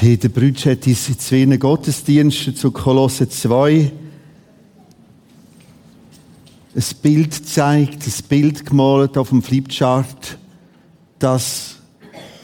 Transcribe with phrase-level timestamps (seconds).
[0.00, 3.92] Peter Brütsch hat in zwei Gottesdiensten zu Kolosse 2
[6.74, 10.38] ein Bild zeigt, ein Bild gemalt auf dem Flipchart,
[11.18, 11.76] dass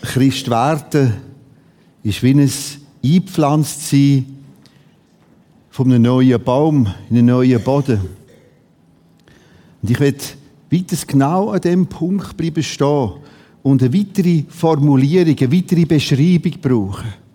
[0.03, 1.15] Christ werden
[2.03, 2.51] ist wie ein
[3.03, 4.27] eingepflanzt sein
[5.71, 8.01] von einem neuen Baum in einen neuen Boden.
[9.81, 10.19] Und ich werde
[10.71, 13.13] weiter genau an dem Punkt bleiben stehen
[13.63, 17.26] und eine weitere Formulierung, eine weitere Beschreibung brauchen.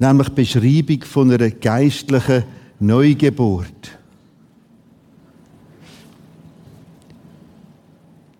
[0.00, 2.44] Nämlich die Beschreibung von einer geistlichen
[2.80, 3.98] Neugeburt.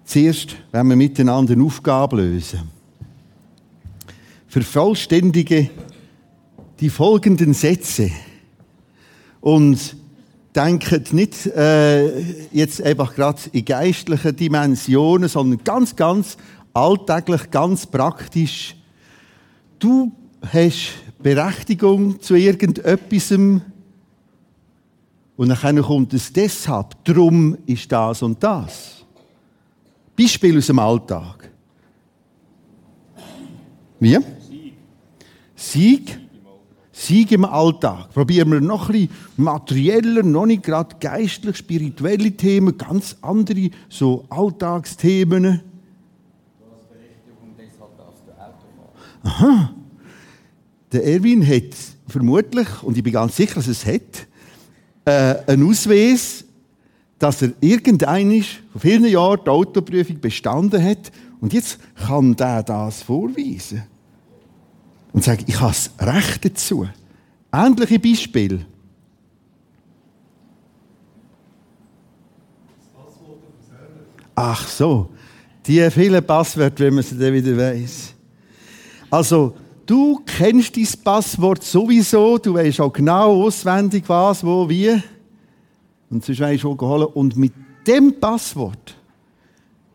[0.06, 2.62] Zuerst wenn wir miteinander eine Aufgabe lösen.
[4.48, 5.69] Vervollständige
[6.80, 8.11] die folgenden Sätze
[9.42, 9.97] und
[10.56, 12.20] denkt nicht äh,
[12.52, 16.38] jetzt einfach gerade in geistlichen Dimensionen, sondern ganz, ganz
[16.72, 18.75] alltäglich, ganz praktisch.
[19.78, 20.11] Du
[20.42, 23.33] hast Berechtigung zu irgendetwas
[25.41, 29.06] und dann kommt es deshalb, drum ist das und das.
[30.14, 31.50] Beispiel aus dem Alltag.
[33.98, 34.19] Wie?
[35.55, 36.19] Sieg.
[36.92, 38.12] Sieg im Alltag.
[38.12, 44.27] Probieren wir noch ein bisschen materieller, noch nicht gerade geistlich, spirituelle Themen, ganz andere, so
[44.28, 45.62] Alltagsthemen.
[49.22, 49.75] Aha.
[50.92, 51.74] Der Erwin hat
[52.08, 54.27] vermutlich, und ich bin ganz sicher, dass es hat,
[55.05, 56.44] äh, einen Ausweis
[57.20, 63.02] dass er irgendein vor vielen Jahren die Autoprüfung bestanden hat und jetzt kann der das
[63.02, 63.84] vorweisen.
[65.12, 66.88] Und sagt, ich habe das Recht dazu.
[67.52, 68.64] Ähnliche Beispiele.
[74.34, 75.10] Ach so,
[75.66, 78.14] die vielen Passwörter, wenn man sie dann wieder weiss.
[79.10, 79.54] Also,
[79.91, 85.03] du kennst dein Passwort sowieso, du weißt auch genau auswendig, was, wo, wie.
[86.09, 87.09] Und sonst weißt du holen.
[87.15, 87.53] Und mit
[87.87, 88.97] dem Passwort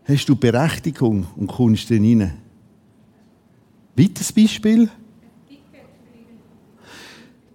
[0.04, 2.34] hast du Berechtigung und kommst dann rein.
[3.96, 4.90] Weiteres Beispiel.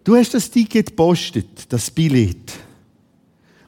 [0.03, 2.55] Du hast das Ticket gepostet, das Billett.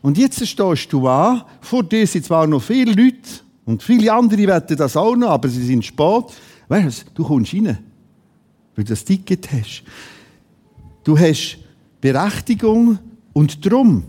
[0.00, 3.28] Und jetzt stehst du an, vor dir sind zwar noch viele Leute
[3.66, 6.24] und viele andere wetten das auch noch, aber sie sind spät.
[6.68, 7.78] Weißt du, du kommst rein,
[8.75, 9.83] weil du das Ticket hast.
[11.05, 11.59] Du hast
[12.00, 12.99] Berechtigung
[13.33, 14.05] und drum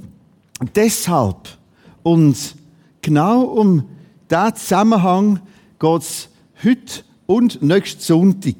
[0.76, 1.58] deshalb
[2.04, 2.56] und
[3.02, 3.84] genau um
[4.30, 5.40] diesen Zusammenhang
[5.80, 6.30] geht es
[6.64, 8.56] heute und nächsten Sonntag.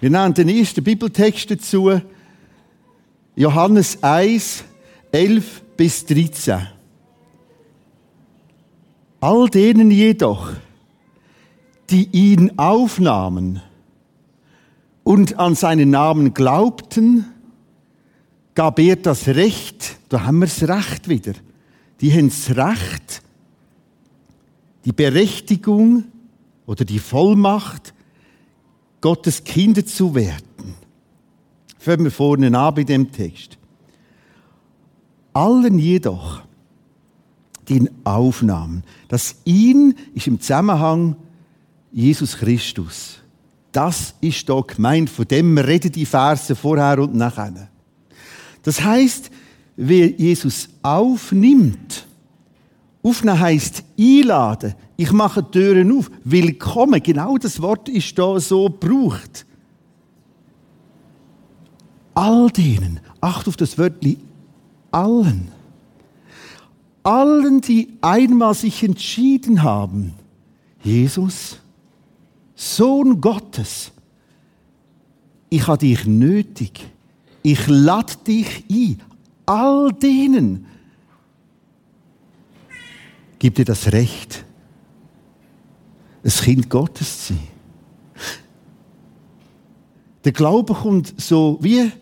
[0.00, 2.00] Wir nehmen den ersten Bibeltext dazu,
[3.34, 4.64] Johannes 1,
[5.12, 6.66] 11 bis 13.
[9.20, 10.50] All denen jedoch,
[11.90, 13.62] die ihn aufnahmen
[15.06, 17.26] und an seinen Namen glaubten,
[18.56, 21.34] gab er das Recht, da haben wir das Recht wieder.
[22.00, 23.22] Die haben das Recht,
[24.84, 26.06] die Berechtigung
[26.66, 27.94] oder die Vollmacht,
[29.00, 30.74] Gottes Kinder zu werden.
[31.78, 33.58] Fangen wir vorne an bei dem Text.
[35.34, 36.42] Allen jedoch,
[37.68, 41.14] die ihn aufnahmen, das ihn ist im Zusammenhang
[41.92, 43.20] Jesus Christus.
[43.76, 47.68] Das ist da gemeint, von dem reden die Verse vorher und nachher.
[48.62, 49.30] Das heißt,
[49.76, 52.06] wer Jesus aufnimmt,
[53.02, 54.74] aufnehmen heißt einladen.
[54.96, 56.10] Ich mache Türen auf.
[56.24, 57.02] Willkommen.
[57.02, 59.44] Genau das Wort ist da so gebraucht.
[62.14, 64.16] All denen, acht auf das Wörtli,
[64.90, 65.48] allen.
[67.02, 70.14] Allen, die einmal sich entschieden haben,
[70.82, 71.58] Jesus,
[72.56, 73.92] Sohn Gottes,
[75.50, 76.80] ich habe dich nötig.
[77.42, 79.00] Ich lade dich ein.
[79.44, 80.66] All denen
[83.38, 84.44] gibt dir das Recht,
[86.24, 87.48] ein Kind Gottes zu sein.
[90.24, 91.92] Der Glaube kommt so wie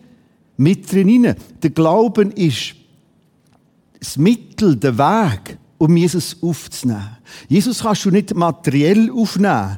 [0.57, 2.73] mit drin Der Glauben ist
[3.99, 7.17] das Mittel, der Weg, um Jesus aufzunehmen.
[7.47, 9.77] Jesus kannst du nicht materiell aufnehmen,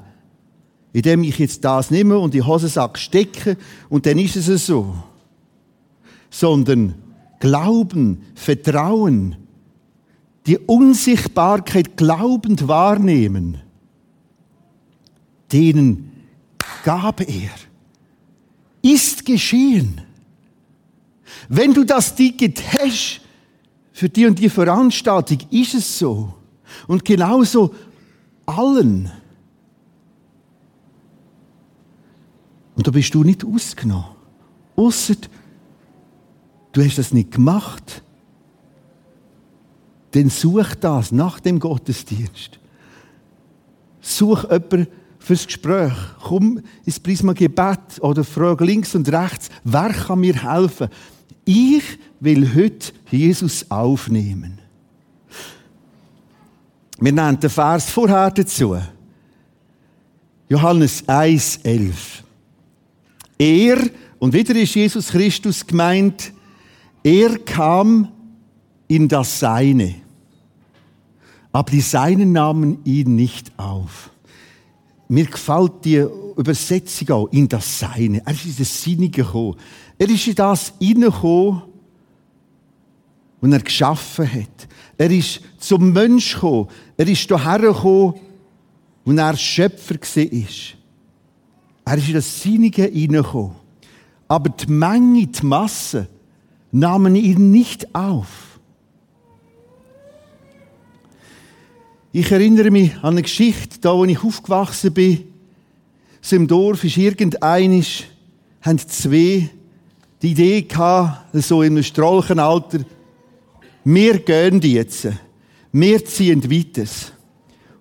[0.93, 3.57] indem ich jetzt das nehme und die Hosensack stecke
[3.89, 4.95] und dann ist es so
[6.29, 6.95] sondern
[7.39, 9.35] Glauben, Vertrauen,
[10.47, 13.61] die Unsichtbarkeit glaubend wahrnehmen,
[15.51, 16.11] denen
[16.83, 17.51] gab er.
[18.81, 20.01] Ist geschehen.
[21.49, 23.21] Wenn du das Ticket hast
[23.91, 26.33] für die und die Veranstaltung, ist es so.
[26.87, 27.73] Und genauso
[28.45, 29.11] allen.
[32.77, 34.05] Und da bist du nicht ausgenommen.
[34.75, 35.15] Ausser,
[36.71, 38.03] du hast das nicht gemacht.
[40.11, 42.59] Dann such das nach dem Gottesdienst.
[43.99, 44.87] Such jemanden
[45.17, 45.93] fürs Gespräch.
[46.21, 50.89] Komm ins Prisma Gebet oder frag links und rechts, wer kann mir helfen?
[51.45, 51.83] Ich
[52.19, 54.59] will heute Jesus aufnehmen.
[56.99, 58.77] Wir nennen den Vers vorher dazu.
[60.47, 62.23] Johannes 1, 11.
[63.37, 63.77] Er,
[64.19, 66.33] und wieder ist Jesus Christus gemeint,
[67.03, 68.09] er kam
[68.87, 69.95] in das Seine.
[71.51, 74.11] Aber die Seinen nahmen ihn nicht auf.
[75.07, 76.05] Mir gefällt die
[76.35, 78.21] Übersetzung auch in das Seine.
[78.25, 79.55] Er ist in das Sinne gekommen.
[79.97, 81.61] Er ist in das hineingekommen,
[83.39, 84.67] was er geschaffen hat.
[84.97, 86.67] Er ist zum Mensch gekommen.
[86.97, 88.13] Er ist hierher gekommen,
[89.05, 90.76] wo er Schöpfer war.
[91.87, 93.55] Er ist in das Sinnige hineingekommen.
[94.27, 96.07] Aber die Menge, die Masse,
[96.69, 98.59] nahmen ihn nicht auf.
[102.11, 105.23] Ich erinnere mich an eine Geschichte, da wo ich aufgewachsen bin.
[106.19, 108.03] So im Dorf ist irgendeinisch,
[108.63, 109.49] haben zwei
[110.21, 112.79] die Idee gehabt, so in einem Strolchenalter,
[113.85, 115.07] wir gehen jetzt.
[115.71, 116.89] Wir ziehen weiter.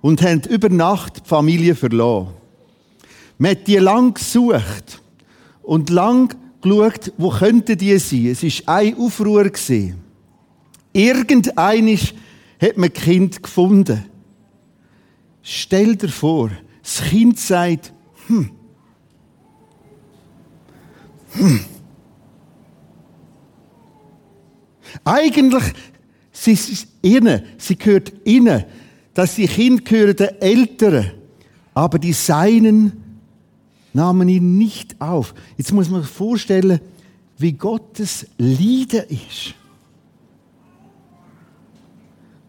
[0.00, 2.45] Und haben über Nacht die Familie verloren.
[3.38, 5.02] Man hat die lang gesucht.
[5.62, 8.26] Und lang geschaut, wo könnten die sein.
[8.26, 9.50] Es war ein Aufruhr.
[10.92, 12.14] Irgendeinisch
[12.60, 14.04] hat man Kind gefunden.
[15.42, 16.50] Stell dir vor,
[16.82, 17.92] das Kind sagt,
[18.26, 18.50] hm,
[21.32, 21.60] hm.
[25.04, 25.64] Eigentlich
[26.32, 28.64] sie ist innen, sie gehört innen,
[29.14, 31.12] dass die Kinder gehören den Eltern,
[31.74, 33.05] aber die Seinen
[33.96, 35.34] nahmen ihn nicht auf.
[35.56, 36.80] Jetzt muss man sich vorstellen,
[37.38, 39.54] wie Gottes Lieder ist.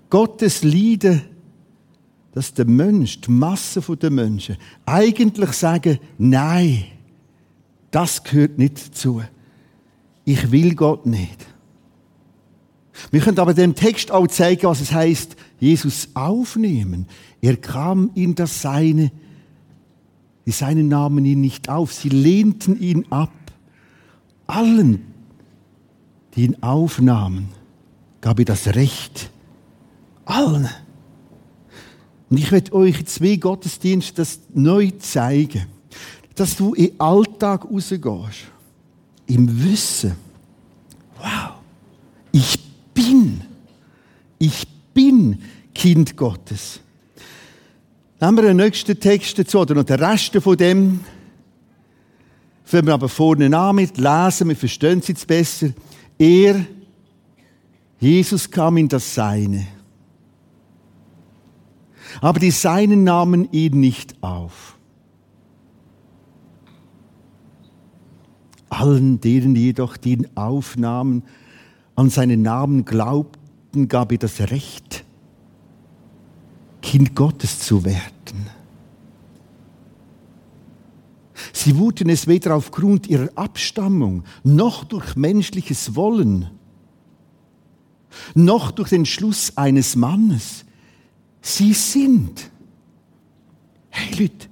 [0.09, 1.21] Gottes Lieder,
[2.33, 6.85] dass der Mensch, die Masse der Menschen, eigentlich sagen, nein,
[7.91, 9.21] das gehört nicht dazu.
[10.25, 11.45] Ich will Gott nicht.
[13.09, 17.07] Wir können aber dem Text auch zeigen, was es heißt, Jesus aufnehmen.
[17.41, 19.11] Er kam in das Seine.
[20.47, 21.91] Die Seinen nahmen ihn nicht auf.
[21.93, 23.33] Sie lehnten ihn ab.
[24.47, 25.01] Allen,
[26.33, 27.49] die ihn aufnahmen,
[28.21, 29.29] gab er das Recht.
[30.23, 30.69] Allen.
[32.29, 35.65] Und ich werde euch zwei Gottesdienste das neu zeigen.
[36.33, 38.47] Dass du den Alltag rausgehst.
[39.25, 40.13] Im Wissen.
[41.17, 41.55] Wow.
[42.31, 42.57] Ich
[42.93, 43.41] bin.
[44.39, 45.41] Ich bin
[45.73, 46.79] Kind Gottes.
[48.19, 51.01] Nehmen wir den nächsten Text dazu, oder noch den Rest von dem.
[52.63, 55.69] Fangen wir aber vorne an mit, lesen, wir verstehen es jetzt besser.
[56.17, 56.65] Er,
[57.99, 59.67] Jesus kam in das Seine.
[62.19, 64.77] Aber die Seinen nahmen ihn nicht auf.
[68.69, 71.23] Allen denen jedoch, die ihn aufnahmen,
[71.95, 75.05] an seinen Namen glaubten, gab er das Recht,
[76.87, 78.49] Kind Gottes zu werden.
[81.51, 86.49] Sie wurden es weder aufgrund ihrer Abstammung noch durch menschliches Wollen,
[88.35, 90.63] noch durch den Schluss eines Mannes.
[91.41, 92.49] Sie sind.
[93.89, 94.47] Hey Leute,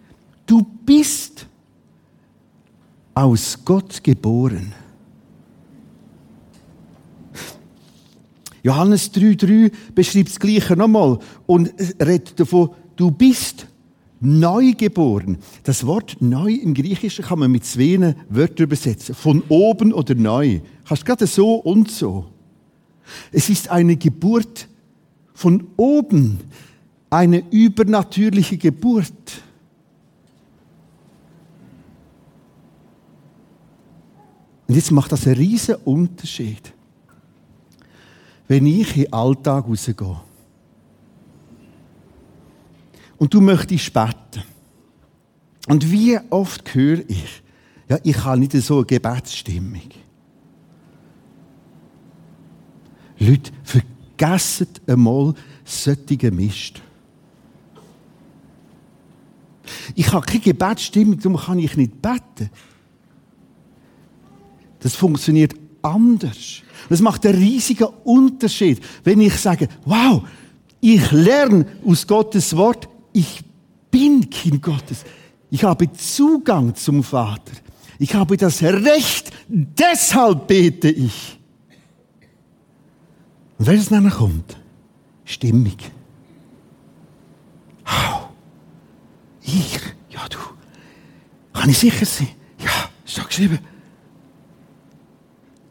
[0.45, 1.48] du bist
[3.13, 4.74] aus Gott geboren.
[8.65, 13.67] Johannes 3,3 beschreibt das Gleiche nochmal und redet davon, du bist
[14.19, 15.38] neu geboren.
[15.62, 19.13] Das Wort neu im Griechischen kann man mit zwei Wörtern übersetzen.
[19.13, 20.62] Von oben oder neu.
[20.84, 22.25] Kannst gerade so und so.
[23.31, 24.67] Es ist eine Geburt
[25.36, 26.39] von oben.
[27.12, 29.43] Eine übernatürliche Geburt.
[34.67, 36.75] Und jetzt macht das einen riesen Unterschied
[38.47, 40.21] wenn ich in den Alltag rausgehe
[43.17, 44.43] und du möchtest beten.
[45.67, 47.41] Und wie oft höre ich,
[47.89, 49.81] ja, ich habe nicht so eine Gebetsstimmung.
[53.17, 55.33] Leute, vergessen einmal
[55.63, 56.81] solche Mist.
[59.95, 62.49] Ich habe keine Gebetsstimmung, darum kann ich nicht beten.
[64.79, 66.61] Das funktioniert anders.
[66.89, 70.23] Das macht einen riesigen Unterschied, wenn ich sage, wow,
[70.81, 73.43] ich lerne aus Gottes Wort, ich
[73.89, 75.03] bin Kind Gottes.
[75.49, 77.53] Ich habe Zugang zum Vater.
[77.97, 81.39] Ich habe das Recht, deshalb bete ich.
[83.57, 84.57] Und wenn es nachher kommt,
[85.23, 85.77] Stimmung.
[87.85, 88.29] Wow.
[89.41, 89.79] Ich?
[90.09, 90.37] Ja, du.
[91.53, 92.29] Kann ich sicher sein?
[92.59, 93.59] Ja, ist da geschrieben.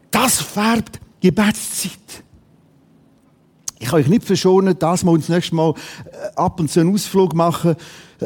[0.09, 2.23] Das färbt Gebetszeit.
[3.79, 5.73] Ich kann euch nicht verschonen, dass wir uns nächstes Mal
[6.05, 7.75] äh, ab und zu einen Ausflug machen,
[8.19, 8.25] äh,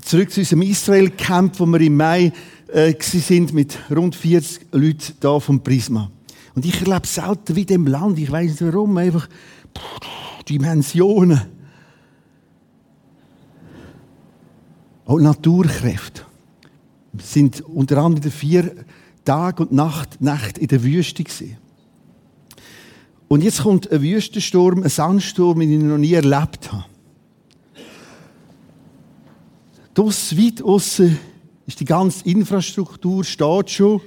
[0.00, 2.32] zurück zu unserem Israel-Camp, wo wir im Mai
[2.68, 6.10] äh, sind mit rund 40 Leuten da vom Prisma.
[6.54, 9.28] Und ich erlebe selten wie dem Land, ich weiß nicht warum, einfach
[10.48, 11.42] Dimensionen.
[15.04, 16.22] Auch Naturkräfte.
[17.12, 18.74] Wir sind unter anderem vier
[19.26, 21.58] Tag und Nacht, Nacht in der Wüste gewesen.
[23.32, 26.84] Und jetzt kommt ein Wüstensturm, ein Sandsturm, den ich noch nie erlebt habe.
[29.94, 31.16] Das weit aussen
[31.64, 34.00] ist die ganze Infrastruktur, steht schon.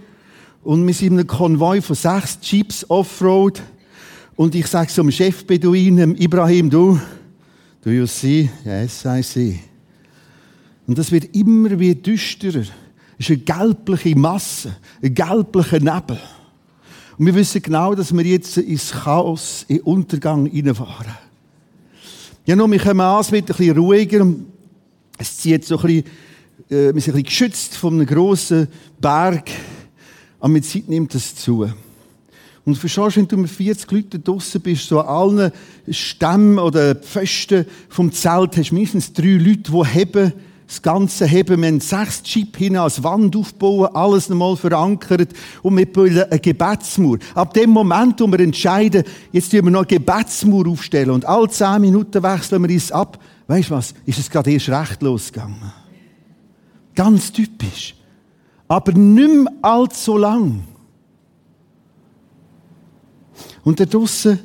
[0.61, 3.61] Und wir sind in einem Konvoi von sechs Jeeps Offroad.
[4.35, 6.99] Und ich sage zum Chefbeduin, Ibrahim, du,
[7.81, 8.49] do you see?
[8.65, 9.59] Yes, I see.
[10.85, 12.65] Und das wird immer wie düsterer.
[13.17, 16.19] Es ist eine gelbliche Masse, ein gelblicher Nebel.
[17.17, 21.13] Und wir wissen genau, dass wir jetzt ins Chaos, in Untergang hineinfahren.
[22.45, 24.25] Ja, nun, wir kommen an, es wird ein bisschen ruhiger.
[25.17, 26.05] Es zieht so ein bisschen,
[26.69, 28.67] äh, wir sind ein bisschen geschützt von einem grossen
[28.99, 29.49] Berg.
[30.39, 31.69] Aber mit Zeit nimmt das zu.
[32.65, 35.51] Und verstehst du, wenn du mit 40 Leuten draussen bist, so an allen
[35.89, 40.33] Stämmen oder Pfosten vom Zelt, hast du mindestens drei Leute, die heben,
[40.73, 41.61] das Ganze heben.
[41.61, 45.29] Wir haben sechs Chip hin als Wand aufbauen, alles nochmal verankert
[45.61, 47.19] und wir bilden eine Gebetsmauer.
[47.35, 51.47] Ab dem Moment, wo wir entscheiden, jetzt tun wir noch eine Gebetsmauer aufstellen und alle
[51.49, 55.71] zehn Minuten wechseln wir uns ab, weißt du was, ist es gerade erst recht losgegangen.
[56.95, 57.95] Ganz typisch.
[58.67, 60.63] Aber nicht mehr allzu lang.
[63.63, 64.39] Und da draussen,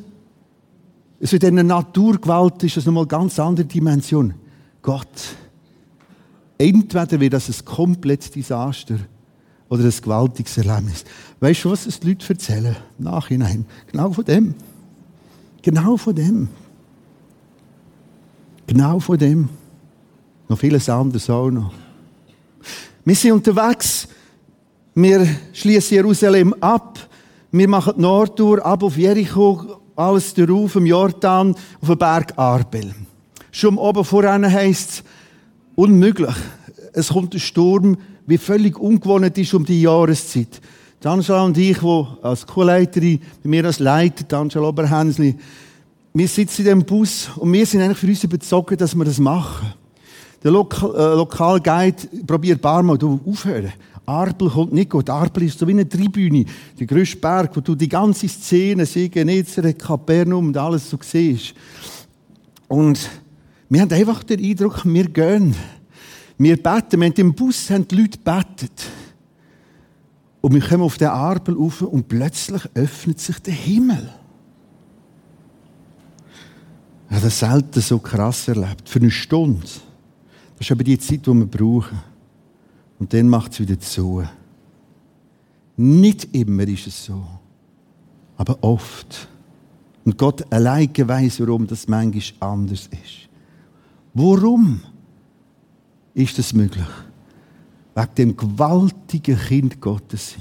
[1.21, 4.35] also in dieser Naturgewalt ist das nochmal eine ganz andere Dimension.
[4.83, 5.09] Gott
[6.59, 8.99] Entweder wird das ein komplettes Desaster
[9.69, 11.05] oder ein gewaltiges Erlebnis.
[11.41, 12.77] Weißt du, was es die Leute erzählen?
[12.99, 13.65] Im Nachhinein.
[13.91, 14.55] Genau von dem.
[15.63, 16.49] Genau von dem.
[18.67, 19.49] Genau von dem.
[20.49, 21.73] Noch vieles anderes auch noch.
[23.05, 24.09] Wir sind unterwegs.
[24.95, 26.99] Wir schließen Jerusalem ab.
[27.53, 32.95] Wir machen die Nordtour ab auf Jericho, alles darauf, im Jordan, auf den Berg Arbel.
[33.51, 35.05] Schon oben voran heisst es,
[35.79, 36.35] unmöglich.
[36.93, 40.61] Es kommt ein Sturm, wie völlig ungewohnt ist um die Jahreszeit.
[41.03, 45.37] Die Angela und ich, die als Co-Leiterin, bei mir als Leiter, die Angela Oberhänsli,
[46.15, 49.21] wir sitzen in diesem Bus und wir sind eigentlich für uns überzeugt, dass wir das
[49.21, 49.73] machen.
[50.43, 53.73] Der Lokal, äh, Lokalguide probiert ein paar Mal, du aufhören.
[54.05, 55.09] Arbel kommt nicht gut.
[55.09, 56.45] Arbel ist so wie eine Tribüne.
[56.81, 61.55] Der grösste Berg, wo du die ganze Szene, See, Genezareth, Kapernaum und alles so siehst.
[62.67, 62.99] Und
[63.69, 65.55] wir haben einfach den Eindruck, wir gehen.
[66.39, 67.01] Wir beten.
[67.01, 68.87] Wir haben im Bus haben die Leute betet.
[70.41, 74.09] Und wir kommen auf den Arbel rauf und plötzlich öffnet sich der Himmel.
[77.09, 78.89] Ich habe das selten so krass erlebt.
[78.89, 79.67] Für eine Stunde.
[80.57, 81.99] Das ist aber die Zeit, die wir brauchen.
[82.99, 84.23] Und dann macht es wieder zu.
[85.77, 87.23] Nicht immer ist es so.
[88.37, 89.29] Aber oft.
[90.05, 93.28] Und Gott allein weiß, warum das manchmal anders ist.
[94.15, 94.81] Warum
[96.15, 96.87] ist das möglich?
[97.95, 100.35] Wegen dem gewaltigen Kind Gottes.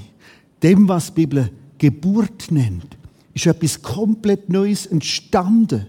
[0.62, 2.96] Dem, was die Bibel Geburt nennt,
[3.34, 5.86] ist etwas komplett Neues entstanden.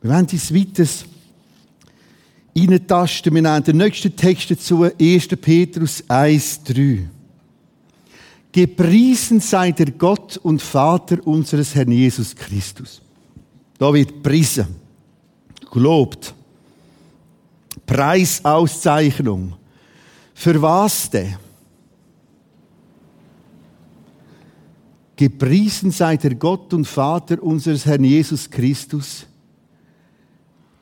[0.00, 0.86] Wir werden uns weiter
[2.56, 3.34] reintasten.
[3.34, 5.28] Wir nehmen den nächsten Text dazu, 1.
[5.40, 7.08] Petrus 1, 3.
[8.52, 13.00] Gepriesen sei der Gott und Vater unseres Herrn Jesus Christus.
[13.78, 14.66] Da wird priesen,
[15.72, 16.34] gelobt.
[17.90, 19.54] Preisauszeichnung.
[20.32, 21.34] Für was denn?
[25.16, 29.26] Gepriesen sei der Gott und Vater unseres Herrn Jesus Christus,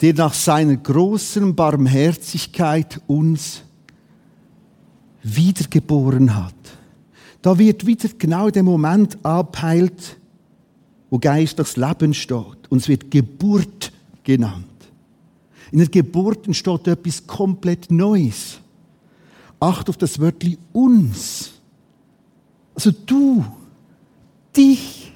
[0.02, 3.62] der nach seiner großen Barmherzigkeit uns
[5.22, 6.54] wiedergeboren hat.
[7.40, 10.18] Da wird wieder genau der Moment abheilt,
[11.08, 12.68] wo geistliches Leben steht.
[12.68, 13.92] Und es wird Geburt
[14.24, 14.77] genannt.
[15.70, 18.60] In der Geburt entsteht etwas komplett Neues.
[19.60, 21.52] Acht auf das Wörtchen uns.
[22.74, 23.44] Also du,
[24.56, 25.12] dich.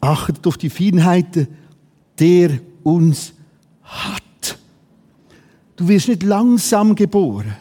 [0.00, 1.46] Achtet auf die Feinheiten,
[2.18, 3.32] der uns
[3.82, 4.22] hat.
[5.76, 7.56] Du Du wirst nicht langsam geboren.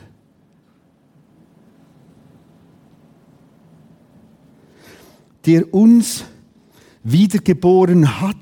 [5.43, 6.23] Der uns
[7.03, 8.37] wiedergeboren hat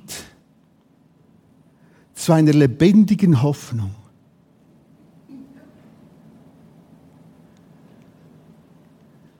[2.20, 3.96] zu einer lebendigen Hoffnung.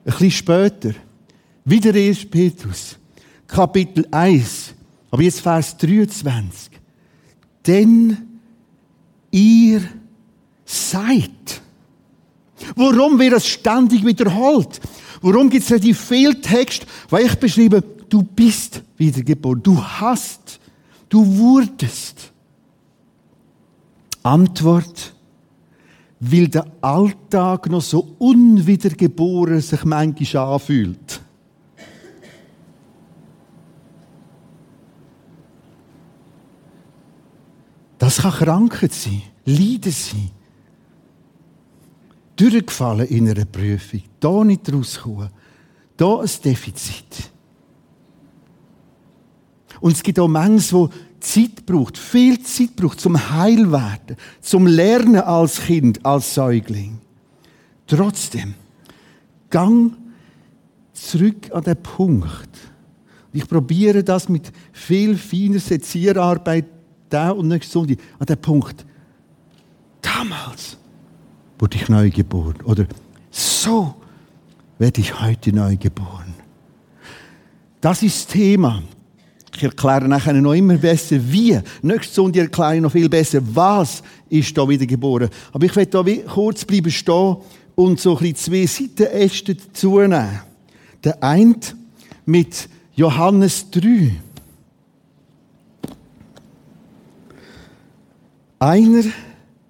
[0.06, 0.94] Ein bisschen später,
[1.66, 2.30] wieder 1.
[2.30, 2.98] Petrus,
[3.46, 4.74] Kapitel 1,
[5.12, 6.72] aber jetzt Vers 23.
[7.68, 8.18] Denn
[9.30, 9.82] ihr
[10.64, 11.62] seid.
[12.78, 14.80] Warum wird das ständig wiederholt?
[15.22, 20.62] Warum gibt es relativ viel Text, weil ich beschreibe, du bist wiedergeboren, du hast,
[21.10, 22.32] du wurdest.
[24.30, 25.16] Antwort,
[26.20, 31.22] weil der Alltag noch so unwiedergeboren sich manchmal anfühlt.
[37.98, 40.32] Das kann Krankheit sein, Leiden sein.
[42.36, 45.30] Durchgefallen in einer Prüfung, da nicht rauskommen,
[45.98, 47.32] da ein Defizit.
[49.82, 55.22] Und es gibt auch Menschen, die Zeit braucht, viel Zeit braucht zum Heilwerden, zum Lernen
[55.22, 57.00] als Kind, als Säugling.
[57.88, 58.54] Trotzdem,
[59.50, 59.94] gang
[60.94, 62.50] zurück an den Punkt.
[63.32, 66.66] Ich probiere das mit viel feiner Sezierarbeit
[67.10, 68.86] da und nächste Sonntag an den Punkt.
[70.02, 70.78] Damals
[71.58, 72.56] wurde ich neu geboren.
[72.64, 72.86] Oder
[73.30, 73.96] so
[74.78, 76.34] werde ich heute neu geboren.
[77.82, 78.82] Das ist Thema.
[79.60, 81.60] Ich erkläre nachher noch immer besser, wie.
[81.82, 85.28] Nächste Sonntag erkläre ich noch viel besser, was ist da wieder geboren.
[85.52, 87.36] Aber ich werde da kurz bleiben stehen
[87.76, 90.40] und so ein bisschen zwei Seitenäste dazu nehmen.
[91.04, 91.56] Der eine
[92.26, 94.14] mit Johannes 3.
[98.60, 99.04] Einer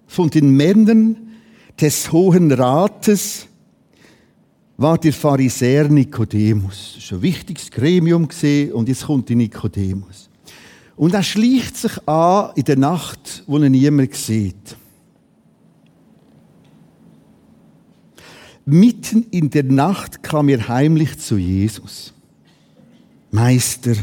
[0.05, 1.17] von den Männern
[1.81, 3.47] des Hohen Rates
[4.79, 6.93] war der Pharisäer Nikodemus.
[6.95, 8.29] Das war ein wichtiges Gremium
[8.73, 10.29] und jetzt kommt die Nikodemus.
[10.95, 14.77] Und er schleicht sich an in der Nacht, wo er niemand sieht.
[18.65, 22.13] Mitten in der Nacht kam er heimlich zu Jesus.
[23.31, 23.95] Meister,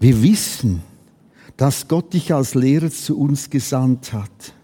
[0.00, 0.80] wir wissen,
[1.58, 4.54] dass Gott dich als Lehrer zu uns gesandt hat.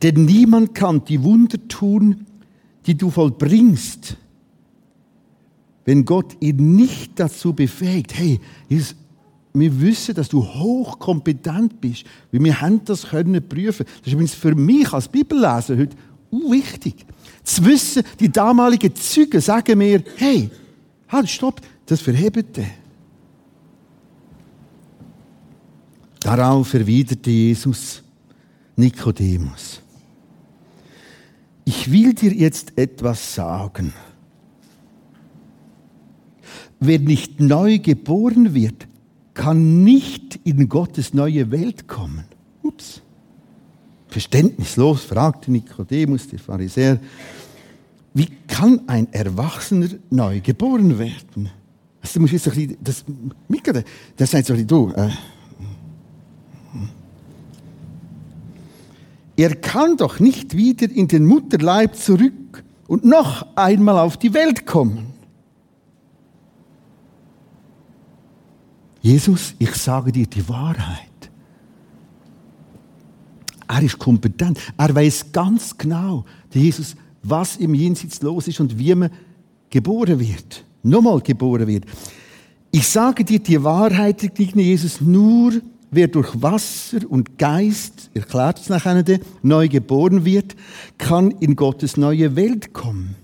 [0.00, 2.26] Denn niemand kann die Wunder tun,
[2.86, 4.16] die du vollbringst,
[5.84, 8.16] wenn Gott ihn nicht dazu befähigt.
[8.16, 8.40] Hey,
[9.52, 13.86] wir wissen, dass du hochkompetent bist, weil wir haben das können prüfen.
[13.98, 15.96] Das ist übrigens für mich als Bibelleser heute
[16.30, 17.06] wichtig.
[17.42, 20.50] Zu wissen, die damaligen Zeugen sagen mir, hey,
[21.08, 22.70] halt, stopp, das verhebt der.
[26.20, 28.02] Darauf erwiderte Jesus
[28.74, 29.80] Nikodemus.
[31.68, 33.92] Ich will dir jetzt etwas sagen.
[36.78, 38.86] Wer nicht neu geboren wird,
[39.34, 42.24] kann nicht in Gottes neue Welt kommen.
[42.62, 43.02] Ups.
[44.06, 47.00] Verständnislos fragte Nikodemus, der Pharisäer,
[48.14, 51.50] wie kann ein Erwachsener neu geboren werden?
[52.00, 53.84] Also, du musst jetzt ein bisschen, das.
[54.16, 55.10] Das sagt so, du, äh,
[59.36, 64.66] Er kann doch nicht wieder in den Mutterleib zurück und noch einmal auf die Welt
[64.66, 65.12] kommen.
[69.02, 71.06] Jesus, ich sage dir die Wahrheit.
[73.68, 74.58] Er ist kompetent.
[74.76, 79.10] Er weiß ganz genau, Jesus, was im Jenseits los ist und wie man
[79.68, 80.64] geboren wird.
[80.82, 81.84] Nochmal geboren wird.
[82.70, 85.52] Ich sage dir die Wahrheit, Jesus, nur
[85.96, 89.02] wer durch Wasser und Geist, erklärt es nachher,
[89.42, 90.54] neu geboren wird,
[90.98, 93.16] kann in Gottes neue Welt kommen.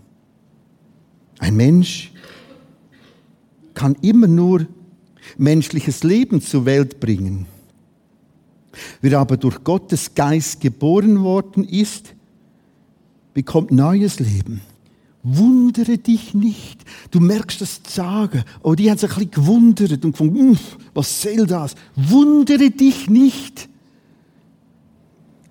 [1.39, 2.13] Ein Mensch
[3.75, 4.67] kann immer nur
[5.39, 7.47] menschliches Leben zur Welt bringen.
[9.01, 12.15] Wer aber durch Gottes Geist geboren worden ist,
[13.35, 14.63] bekommt neues Leben.
[15.23, 16.85] Wundere dich nicht.
[17.13, 18.43] Du merkst das Sagen.
[18.63, 20.59] Oh, die haben sich ein bisschen gewundert und gefunden,
[20.95, 21.77] was soll das?
[21.95, 23.69] Wundere dich nicht,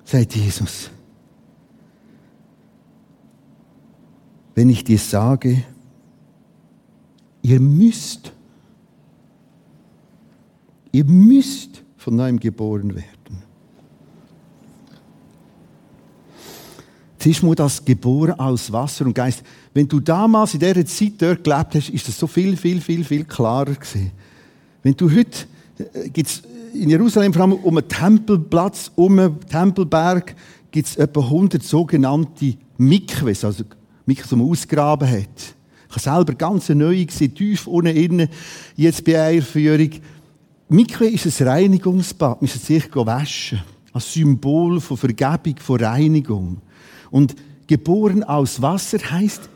[0.03, 0.89] sagt Jesus.
[4.55, 5.63] Wenn ich dir sage,
[7.41, 8.34] ihr müsst,
[10.91, 13.43] ihr müsst von neuem geboren werden.
[17.17, 19.43] Zuerst muss das geboren aus Wasser und Geist.
[19.73, 23.03] Wenn du damals in dieser Zeit dort gelebt hast, ist das so viel, viel, viel,
[23.03, 24.12] viel klarer gewesen.
[24.84, 25.45] Wenn du heute,
[25.93, 26.41] äh, gibt's
[26.73, 30.36] in Jerusalem, vor allem um den Tempelplatz, um den Tempelberg,
[30.71, 33.63] gibt es etwa 100 sogenannte Mikves, also
[34.05, 35.55] Mikves, die man ausgraben hat.
[35.89, 38.29] Ich habe selber ganz neu gesehen, tief unten innen,
[38.77, 39.89] jetzt bei einer Führung.
[40.69, 43.62] Mikve ist ein Reinigungsbad, man muss sich waschen.
[43.93, 46.62] Ein Symbol von Vergebung, von Reinigung.
[47.10, 47.36] Und
[47.67, 49.49] geboren aus Wasser heißt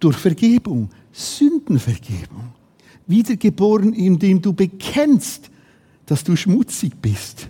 [0.00, 2.52] durch Vergebung, Sündenvergebung.
[3.06, 5.50] Wiedergeboren, indem du bekennst,
[6.06, 7.48] dass du schmutzig bist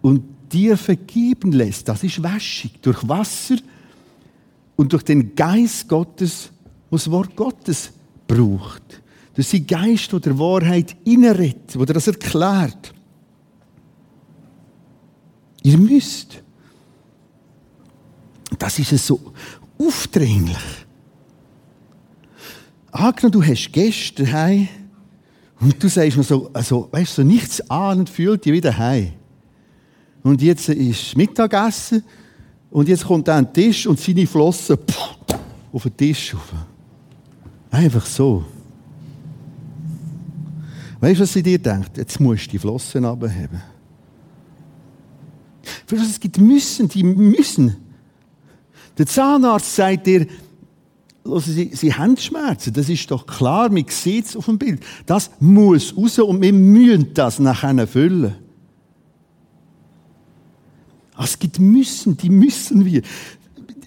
[0.00, 1.88] und dir vergeben lässt.
[1.88, 3.56] Das ist Waschung durch Wasser
[4.76, 6.50] und durch den Geist Gottes
[6.94, 7.92] was Wort Gottes
[8.26, 9.02] braucht.
[9.34, 12.94] Durch sein Geist, der der Wahrheit inneret, der das erklärt.
[15.62, 16.42] Ihr müsst.
[18.58, 19.20] Das ist es so
[19.76, 20.83] aufdringlich.
[22.94, 24.68] Angenommen, du hast Gäste daheim
[25.58, 29.14] und du sagst mir so, also, weißt du, so nichts ahnend fühlt dich wieder heim.
[30.22, 32.04] Und jetzt ist Mittagessen
[32.70, 34.78] und jetzt kommt er an den Tisch und seine Flossen
[35.72, 36.52] auf den Tisch rauf.
[37.72, 38.44] Einfach so.
[41.00, 41.96] Weißt du, was sie dir denkt?
[41.96, 43.60] Jetzt musst du die Flossen abheben.
[45.84, 47.76] Für was es gibt müssen, die müssen.
[48.96, 50.28] Der Zahnarzt sagt dir,
[51.24, 54.84] Sie, Sie haben Schmerzen, das ist doch klar, man sieht es auf dem Bild.
[55.06, 58.34] Das muss raus und wir müssen das nachher füllen.
[61.18, 63.02] Es gibt Müssen, die müssen wir.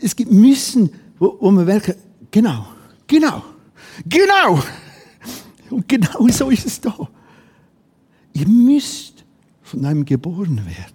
[0.02, 1.95] Es gibt Müssen, wo, wo wir merken,
[2.32, 2.67] genau,
[3.06, 3.43] genau.
[4.06, 4.62] Genau!
[5.69, 6.95] Und genau so ist es da.
[8.34, 9.26] Ihr müsst
[9.62, 10.93] von einem geboren werden.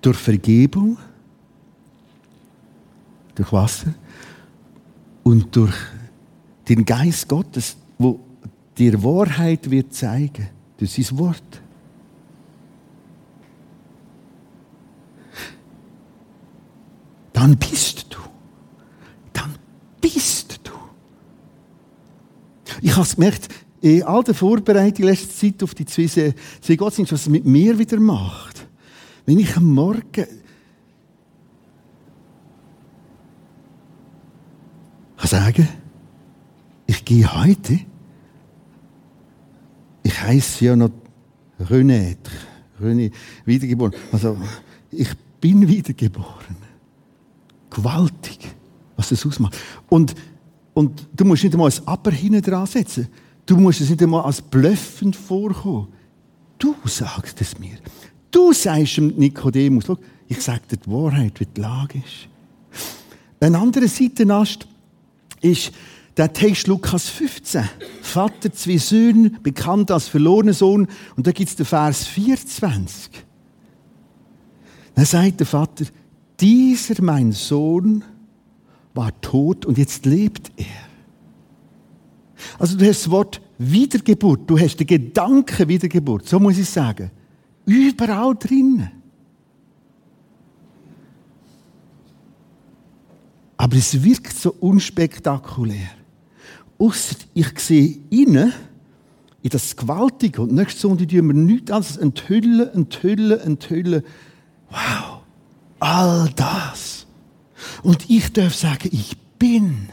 [0.00, 0.96] Durch Vergebung,
[3.38, 3.94] durch Wasser
[5.22, 5.74] und durch
[6.68, 8.20] den Geist Gottes, wo
[8.76, 11.62] dir Wahrheit wird zeigen, durch sein Wort.
[17.32, 18.18] Dann bist du
[20.00, 20.72] bist du?
[22.80, 23.48] Ich habe es gemerkt,
[23.80, 26.34] in all der Vorbereitung letzte Zeit auf die zwei
[26.76, 28.66] Gottesdienste, was es mit mir wieder macht.
[29.26, 30.26] Wenn ich am Morgen
[35.28, 35.68] sagen,
[36.86, 37.80] ich gehe heute,
[40.02, 40.90] ich heiße ja noch
[41.60, 42.16] René,
[42.80, 43.12] René,
[43.44, 43.94] wiedergeboren.
[44.12, 44.36] Also,
[44.90, 45.10] ich
[45.40, 46.56] bin wiedergeboren.
[47.70, 48.38] Gewaltig
[48.98, 49.56] was das ausmacht.
[49.88, 50.14] Und,
[50.74, 53.08] und du musst nicht einmal ein Aber hinten dran setzen.
[53.46, 55.88] Du musst es nicht einmal als blöffend vorkommen.
[56.58, 57.78] Du sagst es mir.
[58.30, 59.84] Du sagst dem Nikodemus,
[60.26, 62.28] ich sage dir die Wahrheit, wie die Lage ist.
[63.40, 64.66] Ein anderer Seitenast
[65.40, 65.72] ist
[66.16, 67.68] der Text Lukas 15.
[68.02, 70.88] Vater, zwei Söhne, bekannt als verlorener Sohn.
[71.16, 73.10] Und da gibt es den Vers 24.
[74.94, 75.84] Da sagt der Vater,
[76.40, 78.02] dieser mein Sohn
[78.94, 80.66] war tot und jetzt lebt er.
[82.58, 87.10] Also du hast das Wort Wiedergeburt, du hast den Gedanken Wiedergeburt, so muss ich sagen.
[87.64, 88.90] Überall drinnen.
[93.68, 95.90] Aber es wirkt so unspektakulär.
[96.78, 98.50] Ausser ich sehe innen,
[99.42, 100.40] in das Gewaltige.
[100.40, 104.04] Und nächste Sonntag tun wir nichts anderes enthüllen, enthüllen, enthüllen.
[104.70, 105.20] Wow,
[105.80, 107.06] all das.
[107.82, 109.90] Und ich darf sagen, ich bin.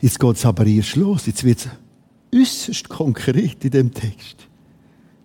[0.00, 1.26] Jetzt geht es aber erst los.
[1.26, 1.68] Jetzt wird
[2.34, 4.48] äußerst konkret in dem Text.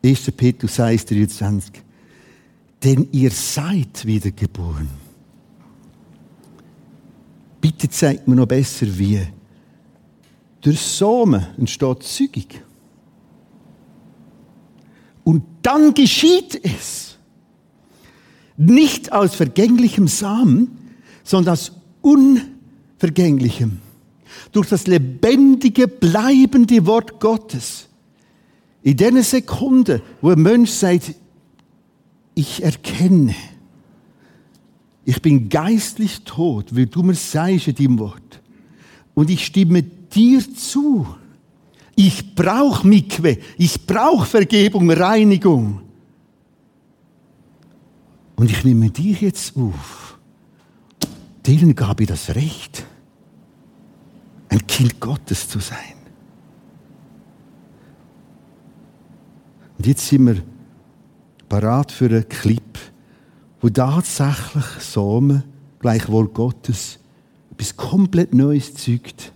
[0.03, 0.31] 1.
[0.31, 1.81] Petrus 1, 23.
[2.83, 4.87] Denn ihr seid wiedergeboren.
[7.59, 9.19] Bitte zeigt mir noch besser, wie.
[10.61, 12.61] Durch Samen entsteht Zeugung.
[15.23, 17.17] Und dann geschieht es.
[18.55, 20.77] Nicht aus vergänglichem Samen,
[21.23, 23.79] sondern aus unvergänglichem.
[24.51, 27.87] Durch das lebendige, bleibende Wort Gottes.
[28.81, 31.15] In der Sekunde, wo ein Mensch sagt,
[32.35, 33.35] ich erkenne,
[35.05, 38.41] ich bin geistlich tot, wie du mir sagst in deinem Wort.
[39.15, 41.07] Und ich stimme dir zu.
[41.95, 45.81] Ich brauche Mikwe, ich brauche Vergebung, Reinigung.
[48.35, 50.17] Und ich nehme dich jetzt auf.
[51.45, 52.85] Denen gab ich das Recht,
[54.49, 55.95] ein Kind Gottes zu sein.
[59.77, 60.43] Und jetzt sind wir
[61.47, 62.77] parat für einen Clip,
[63.61, 65.43] wo tatsächlich Samen,
[65.79, 66.99] gleich Wort Gottes,
[67.51, 69.31] etwas komplett Neues zeugt.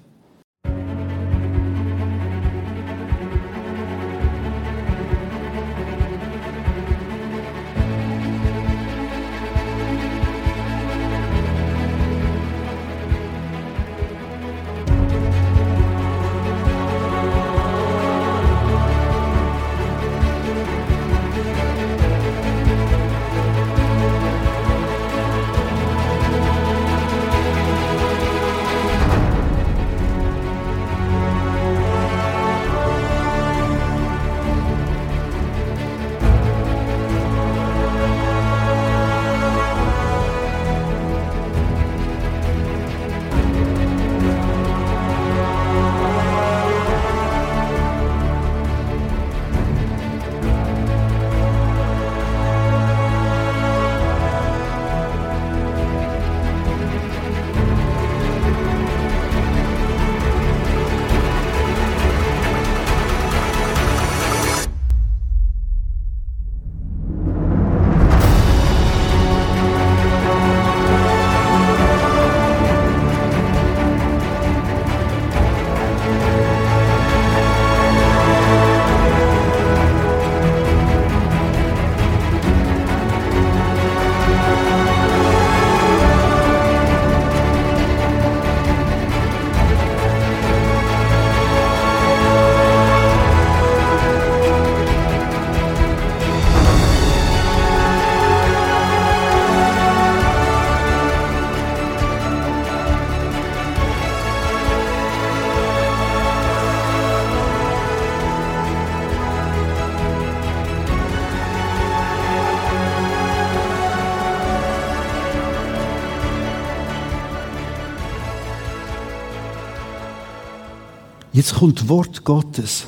[121.34, 122.86] Jetzt kommt Wort Gottes.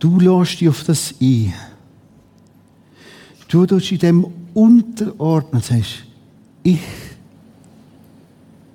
[0.00, 1.54] Du lässt dich auf das ein.
[3.48, 6.04] Du tust in dem unterordnen sagst,
[6.64, 6.80] ich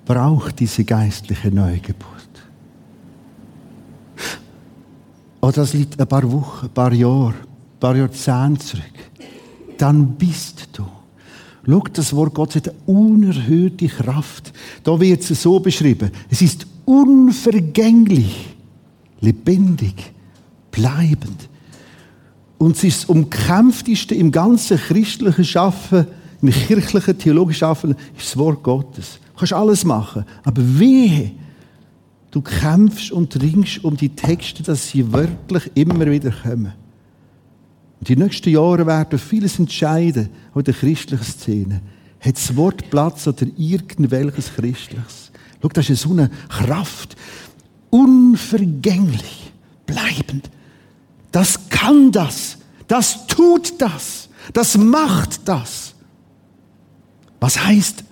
[0.06, 2.08] brauche diese geistliche Neugeburt.
[5.42, 8.84] Oder das liegt ein paar Wochen, ein paar Jahre, ein paar Jahrzehnte zurück.
[9.76, 10.86] Dann bist du.
[11.66, 14.52] Schau, das Wort Gottes hat eine unerhörte Kraft.
[14.82, 16.10] Da wird es so beschrieben.
[16.30, 18.54] Es ist unvergänglich,
[19.20, 20.12] lebendig,
[20.70, 21.48] bleibend.
[22.58, 26.06] Und es ist das umkämpfteste im ganzen christlichen Schaffen,
[26.40, 29.18] im kirchlichen, theologischen Schaffen, ist das Wort Gottes.
[29.32, 30.24] Du kannst alles machen.
[30.44, 31.32] Aber wehe,
[32.30, 36.72] du kämpfst und ringst um die Texte, dass sie wirklich immer wieder kommen.
[38.00, 41.80] Und die nächsten Jahre werden vieles entscheiden, auch in der christlichen Szene.
[42.20, 45.31] Hat das Wort Platz oder irgendwelches Christliches?
[45.62, 47.16] Schau, das ist so eine Kraft.
[47.90, 49.52] Unvergänglich,
[49.86, 50.50] bleibend.
[51.30, 52.58] Das kann das.
[52.88, 54.28] Das tut das.
[54.52, 55.94] Das macht das.
[57.40, 58.04] Was heißt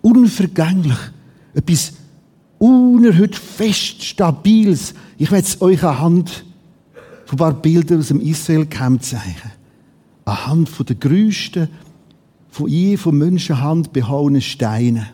[0.00, 0.98] unvergänglich?
[1.54, 1.92] Etwas
[2.58, 4.94] unerhört fest, stabiles.
[5.18, 6.44] Ich werde es euch anhand
[7.26, 9.52] von ein paar Bildern aus dem Israel-Camp zeigen.
[10.24, 11.68] Anhand von der größten,
[12.50, 15.06] von je von Menschenhand behauenen Steinen.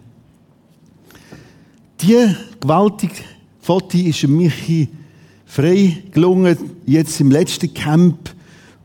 [2.03, 3.15] Die gewaltige
[3.61, 4.89] Foto ist Michi
[5.45, 8.35] frei gelungen, jetzt im letzten Camp,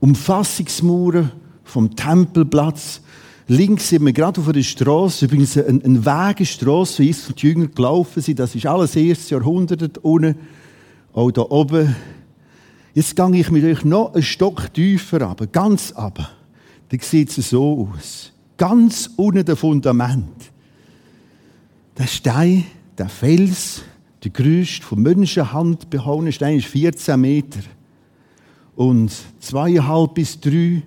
[0.01, 1.31] Umfassungsmauern
[1.63, 2.99] vom Tempelplatz.
[3.47, 7.67] Links sind wir gerade auf der Straße, übrigens eine, eine Wegestrasse, wie es die Jünger
[7.67, 8.39] gelaufen sind.
[8.39, 10.35] Das ist alles erstes Jahrhundert unten,
[11.13, 11.95] auch da oben.
[12.93, 16.29] Jetzt gehe ich mit euch noch einen Stock tiefer runter, ganz runter.
[16.89, 18.33] Da sieht es so aus.
[18.57, 20.51] Ganz unten das Fundament.
[21.97, 22.65] Der Stein
[22.97, 23.81] der Fels,
[24.23, 27.59] der größte von Menschenhand behauene Stein, ist 14 Meter.
[28.75, 30.81] Und zweieinhalb bis drei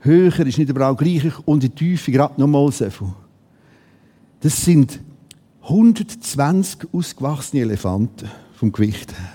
[0.00, 3.12] höher ist nicht überall gleich und die Tiefe gerade nochmal so viel.
[4.40, 5.00] Das sind
[5.62, 9.32] 120 ausgewachsene Elefanten vom Gewicht her.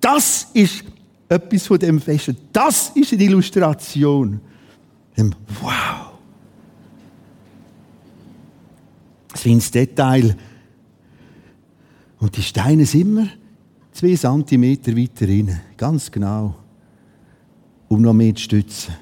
[0.00, 0.84] Das ist
[1.28, 2.36] etwas von dem Festen.
[2.52, 4.40] Das ist eine Illustration.
[5.60, 6.07] Wow!
[9.38, 10.36] So ins Detail.
[12.18, 13.28] Und die Steine sind immer
[13.92, 15.60] zwei Zentimeter weiter rein.
[15.76, 16.54] Ganz genau.
[17.88, 18.94] Um noch mehr zu stützen.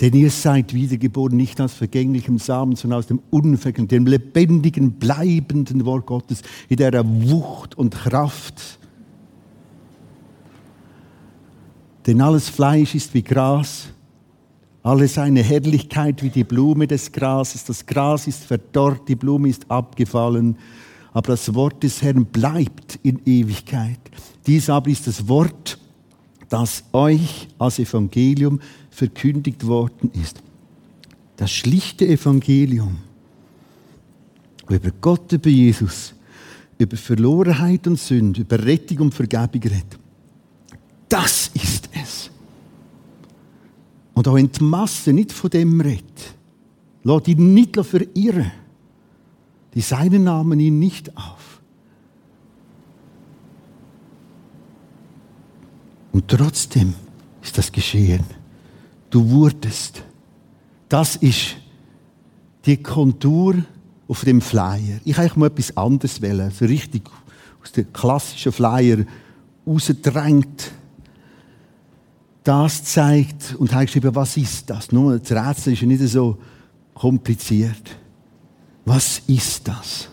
[0.00, 5.84] Denn ihr seid wiedergeboren nicht aus vergänglichem Samen, sondern aus dem unvergänglichen, dem lebendigen, bleibenden
[5.84, 8.80] Wort Gottes, in der Wucht und Kraft.
[12.04, 13.91] Denn alles Fleisch ist wie Gras,
[14.82, 17.64] alle seine Herrlichkeit wie die Blume des Grases.
[17.64, 20.56] Das Gras ist verdorrt, die Blume ist abgefallen,
[21.12, 24.00] aber das Wort des Herrn bleibt in Ewigkeit.
[24.46, 25.78] Dies aber ist das Wort,
[26.48, 30.42] das euch als Evangelium verkündigt worden ist.
[31.36, 32.98] Das schlichte Evangelium
[34.68, 36.14] über Gott, über Jesus,
[36.78, 39.98] über Verlorenheit und Sünde, über Rettung und Vergebung redet.
[41.08, 41.81] Das ist.
[44.14, 46.34] Und auch in die Masse nicht von dem redet.
[47.02, 48.52] Lass dich nicht verirren.
[49.74, 51.60] Die seinen Namen ihn nicht auf.
[56.12, 56.94] Und trotzdem
[57.42, 58.24] ist das geschehen.
[59.08, 60.02] Du wurdest.
[60.88, 61.56] Das ist
[62.66, 63.56] die Kontur
[64.08, 65.00] auf dem Flyer.
[65.04, 67.02] Ich eigentlich mal etwas anderes wählen, so richtig
[67.62, 69.04] aus dem klassischen Flyer
[69.66, 70.72] rausgedrängt.
[72.44, 74.90] Das zeigt und habe geschrieben, was ist das?
[74.90, 76.38] Nur das Rätsel ist ja nicht so
[76.94, 77.96] kompliziert.
[78.84, 80.08] Was ist das?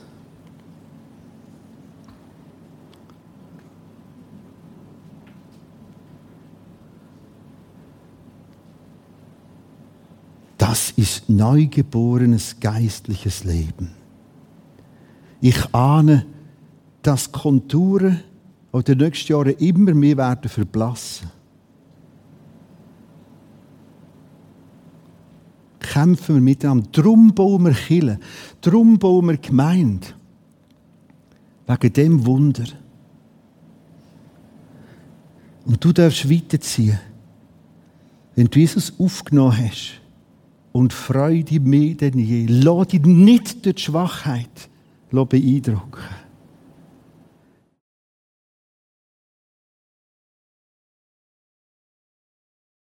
[10.58, 13.92] Das ist neugeborenes geistliches Leben.
[15.42, 16.28] Ich ahne,
[17.02, 18.20] dass Konturen
[18.74, 21.39] in den nächsten Jahren immer mehr werden verblassen.
[25.94, 26.90] Kämpfen wir miteinander.
[26.92, 28.20] Drum bauen wir Kirche.
[28.62, 30.08] Drum bauen wir Gemeinde.
[31.68, 32.66] Wegen dem Wunder.
[35.66, 37.00] Und du darfst weiterziehen.
[38.36, 40.00] Wenn du Jesus aufgenommen hast,
[40.72, 42.46] und Freude mehr denn je.
[42.48, 44.70] Lass dich nicht durch die Schwachheit
[45.12, 46.02] beeindrucken.